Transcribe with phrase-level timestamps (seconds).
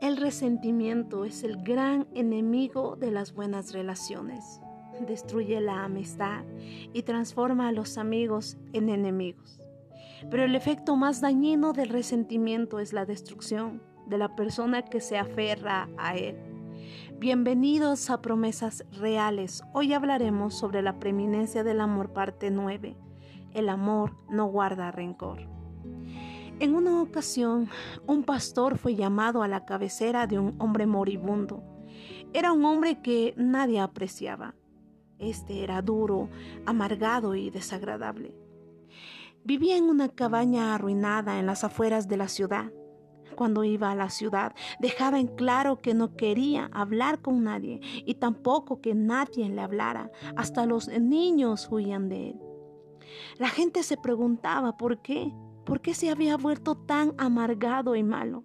[0.00, 4.60] El resentimiento es el gran enemigo de las buenas relaciones.
[5.08, 6.44] Destruye la amistad
[6.92, 9.60] y transforma a los amigos en enemigos.
[10.30, 15.18] Pero el efecto más dañino del resentimiento es la destrucción de la persona que se
[15.18, 16.36] aferra a él.
[17.18, 19.64] Bienvenidos a Promesas Reales.
[19.72, 22.96] Hoy hablaremos sobre la preeminencia del amor parte 9.
[23.52, 25.57] El amor no guarda rencor.
[26.60, 27.68] En una ocasión,
[28.08, 31.62] un pastor fue llamado a la cabecera de un hombre moribundo.
[32.32, 34.56] Era un hombre que nadie apreciaba.
[35.20, 36.28] Este era duro,
[36.66, 38.34] amargado y desagradable.
[39.44, 42.72] Vivía en una cabaña arruinada en las afueras de la ciudad.
[43.36, 48.14] Cuando iba a la ciudad, dejaba en claro que no quería hablar con nadie y
[48.14, 50.10] tampoco que nadie le hablara.
[50.34, 52.40] Hasta los niños huían de él.
[53.38, 55.32] La gente se preguntaba por qué.
[55.68, 58.42] ¿Por qué se había vuelto tan amargado y malo?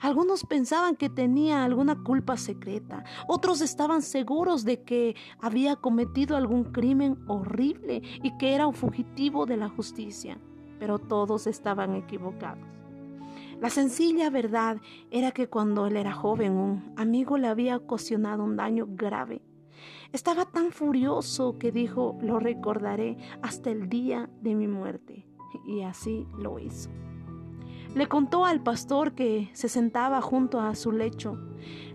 [0.00, 6.64] Algunos pensaban que tenía alguna culpa secreta, otros estaban seguros de que había cometido algún
[6.64, 10.40] crimen horrible y que era un fugitivo de la justicia,
[10.78, 12.64] pero todos estaban equivocados.
[13.60, 18.56] La sencilla verdad era que cuando él era joven un amigo le había ocasionado un
[18.56, 19.42] daño grave.
[20.14, 25.28] Estaba tan furioso que dijo, lo recordaré hasta el día de mi muerte
[25.66, 26.90] y así lo hizo.
[27.94, 31.38] Le contó al pastor que se sentaba junto a su lecho.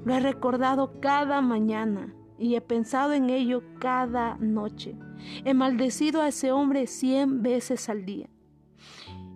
[0.04, 4.98] Lo he recordado cada mañana y he pensado en ello cada noche.
[5.46, 8.30] He maldecido a ese hombre cien veces al día.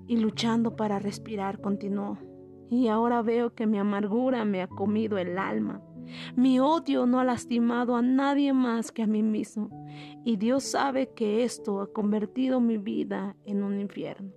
[0.07, 2.17] Y luchando para respirar continuó.
[2.69, 5.81] Y ahora veo que mi amargura me ha comido el alma.
[6.35, 9.69] Mi odio no ha lastimado a nadie más que a mí mismo,
[10.23, 14.31] y Dios sabe que esto ha convertido mi vida en un infierno.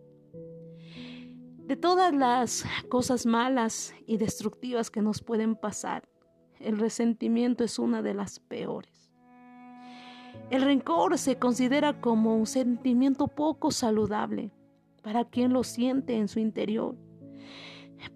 [1.66, 6.08] De todas las cosas malas y destructivas que nos pueden pasar,
[6.58, 9.12] el resentimiento es una de las peores.
[10.50, 14.50] El rencor se considera como un sentimiento poco saludable
[15.02, 16.96] para quien lo siente en su interior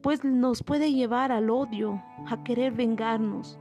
[0.03, 3.59] pues nos puede llevar al odio, a querer vengarnos,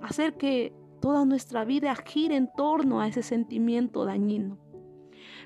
[0.00, 4.58] hacer que toda nuestra vida gire en torno a ese sentimiento dañino.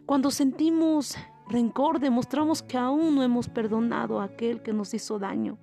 [0.05, 1.17] Cuando sentimos
[1.49, 5.59] rencor, demostramos que aún no hemos perdonado a aquel que nos hizo daño.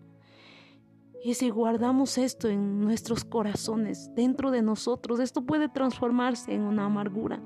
[1.24, 6.86] Y si guardamos esto en nuestros corazones, dentro de nosotros, esto puede transformarse en una
[6.86, 7.42] amargura.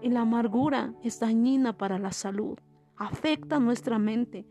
[0.00, 2.58] Y la amargura es dañina para la salud,
[2.96, 4.46] afecta nuestra mente,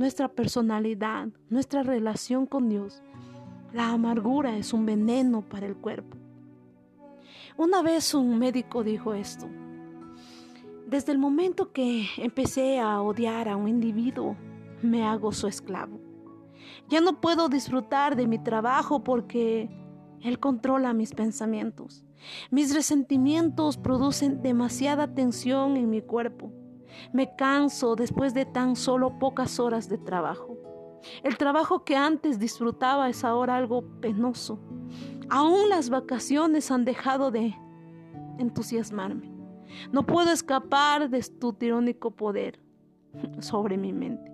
[0.00, 3.02] nuestra personalidad, nuestra relación con Dios.
[3.74, 6.16] La amargura es un veneno para el cuerpo.
[7.58, 9.46] Una vez un médico dijo esto.
[10.86, 14.38] Desde el momento que empecé a odiar a un individuo,
[14.80, 16.00] me hago su esclavo.
[16.88, 19.68] Ya no puedo disfrutar de mi trabajo porque
[20.22, 22.06] él controla mis pensamientos.
[22.50, 26.50] Mis resentimientos producen demasiada tensión en mi cuerpo.
[27.12, 30.56] Me canso después de tan solo pocas horas de trabajo.
[31.22, 34.58] El trabajo que antes disfrutaba es ahora algo penoso.
[35.28, 37.54] Aún las vacaciones han dejado de
[38.38, 39.30] entusiasmarme.
[39.92, 42.60] No puedo escapar de tu tirónico poder
[43.38, 44.30] sobre mi mente.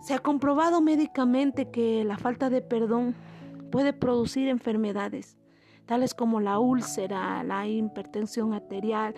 [0.00, 3.14] Se ha comprobado médicamente que la falta de perdón
[3.70, 5.36] puede producir enfermedades,
[5.86, 9.14] tales como la úlcera, la hipertensión arterial,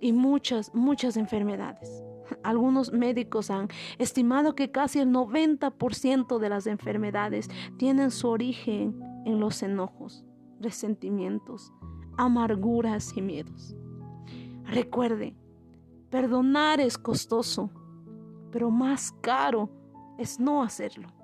[0.00, 2.02] y muchas, muchas enfermedades.
[2.42, 7.48] Algunos médicos han estimado que casi el 90% de las enfermedades
[7.78, 10.24] tienen su origen en los enojos,
[10.60, 11.72] resentimientos,
[12.16, 13.74] amarguras y miedos.
[14.64, 15.34] Recuerde,
[16.10, 17.70] perdonar es costoso,
[18.50, 19.70] pero más caro
[20.18, 21.17] es no hacerlo.